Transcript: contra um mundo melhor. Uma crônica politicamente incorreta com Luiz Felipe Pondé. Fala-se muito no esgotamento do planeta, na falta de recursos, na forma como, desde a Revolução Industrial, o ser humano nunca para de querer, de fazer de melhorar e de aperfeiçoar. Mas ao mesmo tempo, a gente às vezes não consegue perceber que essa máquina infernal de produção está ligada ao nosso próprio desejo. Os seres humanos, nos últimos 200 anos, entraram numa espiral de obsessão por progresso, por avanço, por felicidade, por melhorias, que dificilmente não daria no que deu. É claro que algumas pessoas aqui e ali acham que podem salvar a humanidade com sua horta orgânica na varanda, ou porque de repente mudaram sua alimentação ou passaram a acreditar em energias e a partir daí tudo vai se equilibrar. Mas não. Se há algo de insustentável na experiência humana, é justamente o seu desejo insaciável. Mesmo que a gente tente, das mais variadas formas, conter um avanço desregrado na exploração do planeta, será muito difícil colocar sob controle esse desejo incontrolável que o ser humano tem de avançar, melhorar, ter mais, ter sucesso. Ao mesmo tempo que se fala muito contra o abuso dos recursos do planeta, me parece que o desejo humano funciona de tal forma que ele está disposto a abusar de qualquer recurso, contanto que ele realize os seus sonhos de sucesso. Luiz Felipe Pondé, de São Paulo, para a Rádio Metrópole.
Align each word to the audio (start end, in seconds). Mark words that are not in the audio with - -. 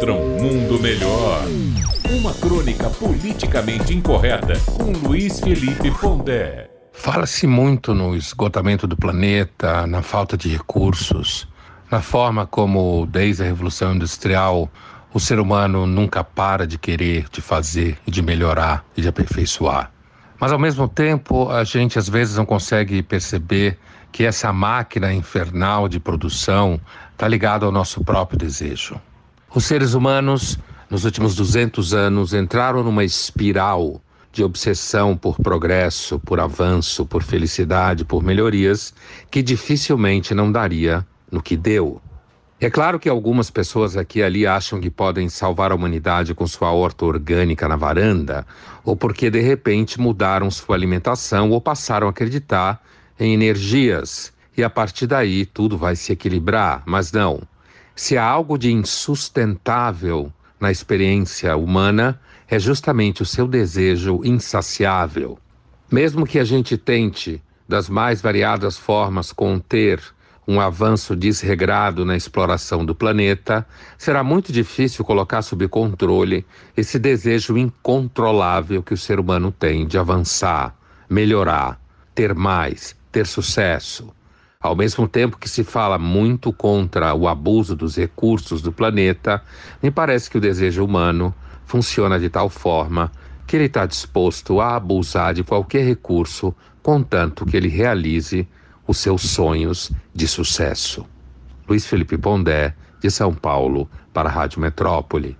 contra 0.00 0.14
um 0.14 0.28
mundo 0.40 0.80
melhor. 0.80 1.42
Uma 2.10 2.32
crônica 2.32 2.88
politicamente 2.88 3.94
incorreta 3.94 4.54
com 4.78 4.92
Luiz 5.06 5.40
Felipe 5.40 5.90
Pondé. 5.90 6.70
Fala-se 6.94 7.46
muito 7.46 7.94
no 7.94 8.16
esgotamento 8.16 8.86
do 8.86 8.96
planeta, 8.96 9.86
na 9.86 10.00
falta 10.00 10.38
de 10.38 10.48
recursos, 10.48 11.46
na 11.90 12.00
forma 12.00 12.46
como, 12.46 13.06
desde 13.10 13.42
a 13.42 13.46
Revolução 13.46 13.94
Industrial, 13.94 14.70
o 15.12 15.20
ser 15.20 15.38
humano 15.38 15.86
nunca 15.86 16.24
para 16.24 16.66
de 16.66 16.78
querer, 16.78 17.26
de 17.30 17.42
fazer 17.42 17.98
de 18.06 18.22
melhorar 18.22 18.86
e 18.96 19.02
de 19.02 19.08
aperfeiçoar. 19.08 19.92
Mas 20.40 20.50
ao 20.50 20.58
mesmo 20.58 20.88
tempo, 20.88 21.50
a 21.50 21.62
gente 21.62 21.98
às 21.98 22.08
vezes 22.08 22.36
não 22.36 22.46
consegue 22.46 23.02
perceber 23.02 23.78
que 24.10 24.24
essa 24.24 24.50
máquina 24.50 25.12
infernal 25.12 25.90
de 25.90 26.00
produção 26.00 26.80
está 27.12 27.28
ligada 27.28 27.66
ao 27.66 27.72
nosso 27.72 28.02
próprio 28.02 28.38
desejo. 28.38 28.98
Os 29.52 29.64
seres 29.64 29.94
humanos, 29.94 30.56
nos 30.88 31.04
últimos 31.04 31.34
200 31.34 31.92
anos, 31.92 32.32
entraram 32.32 32.84
numa 32.84 33.02
espiral 33.02 34.00
de 34.30 34.44
obsessão 34.44 35.16
por 35.16 35.36
progresso, 35.40 36.20
por 36.20 36.38
avanço, 36.38 37.04
por 37.04 37.24
felicidade, 37.24 38.04
por 38.04 38.22
melhorias, 38.22 38.94
que 39.28 39.42
dificilmente 39.42 40.36
não 40.36 40.52
daria 40.52 41.04
no 41.32 41.42
que 41.42 41.56
deu. 41.56 42.00
É 42.60 42.70
claro 42.70 43.00
que 43.00 43.08
algumas 43.08 43.50
pessoas 43.50 43.96
aqui 43.96 44.20
e 44.20 44.22
ali 44.22 44.46
acham 44.46 44.80
que 44.80 44.88
podem 44.88 45.28
salvar 45.28 45.72
a 45.72 45.74
humanidade 45.74 46.32
com 46.32 46.46
sua 46.46 46.70
horta 46.70 47.04
orgânica 47.04 47.66
na 47.66 47.74
varanda, 47.74 48.46
ou 48.84 48.94
porque 48.94 49.30
de 49.30 49.40
repente 49.40 50.00
mudaram 50.00 50.48
sua 50.48 50.76
alimentação 50.76 51.50
ou 51.50 51.60
passaram 51.60 52.06
a 52.06 52.10
acreditar 52.10 52.80
em 53.18 53.34
energias 53.34 54.32
e 54.56 54.62
a 54.62 54.70
partir 54.70 55.08
daí 55.08 55.44
tudo 55.44 55.76
vai 55.76 55.96
se 55.96 56.12
equilibrar. 56.12 56.84
Mas 56.86 57.10
não. 57.10 57.40
Se 58.02 58.16
há 58.16 58.24
algo 58.24 58.56
de 58.56 58.72
insustentável 58.72 60.32
na 60.58 60.70
experiência 60.70 61.54
humana, 61.54 62.18
é 62.48 62.58
justamente 62.58 63.20
o 63.20 63.26
seu 63.26 63.46
desejo 63.46 64.22
insaciável. 64.24 65.38
Mesmo 65.92 66.24
que 66.26 66.38
a 66.38 66.44
gente 66.44 66.78
tente, 66.78 67.42
das 67.68 67.90
mais 67.90 68.22
variadas 68.22 68.78
formas, 68.78 69.32
conter 69.32 70.00
um 70.48 70.58
avanço 70.62 71.14
desregrado 71.14 72.06
na 72.06 72.16
exploração 72.16 72.86
do 72.86 72.94
planeta, 72.94 73.66
será 73.98 74.24
muito 74.24 74.50
difícil 74.50 75.04
colocar 75.04 75.42
sob 75.42 75.68
controle 75.68 76.46
esse 76.74 76.98
desejo 76.98 77.58
incontrolável 77.58 78.82
que 78.82 78.94
o 78.94 78.98
ser 78.98 79.20
humano 79.20 79.52
tem 79.52 79.86
de 79.86 79.98
avançar, 79.98 80.74
melhorar, 81.06 81.78
ter 82.14 82.34
mais, 82.34 82.96
ter 83.12 83.26
sucesso. 83.26 84.10
Ao 84.62 84.76
mesmo 84.76 85.08
tempo 85.08 85.38
que 85.38 85.48
se 85.48 85.64
fala 85.64 85.96
muito 85.96 86.52
contra 86.52 87.14
o 87.14 87.26
abuso 87.26 87.74
dos 87.74 87.96
recursos 87.96 88.60
do 88.60 88.70
planeta, 88.70 89.42
me 89.82 89.90
parece 89.90 90.28
que 90.28 90.36
o 90.36 90.40
desejo 90.40 90.84
humano 90.84 91.34
funciona 91.64 92.20
de 92.20 92.28
tal 92.28 92.50
forma 92.50 93.10
que 93.46 93.56
ele 93.56 93.64
está 93.64 93.86
disposto 93.86 94.60
a 94.60 94.76
abusar 94.76 95.32
de 95.32 95.42
qualquer 95.42 95.86
recurso, 95.86 96.54
contanto 96.82 97.46
que 97.46 97.56
ele 97.56 97.68
realize 97.68 98.46
os 98.86 98.98
seus 98.98 99.22
sonhos 99.22 99.90
de 100.14 100.28
sucesso. 100.28 101.06
Luiz 101.66 101.86
Felipe 101.86 102.18
Pondé, 102.18 102.74
de 103.00 103.10
São 103.10 103.32
Paulo, 103.32 103.88
para 104.12 104.28
a 104.28 104.32
Rádio 104.32 104.60
Metrópole. 104.60 105.38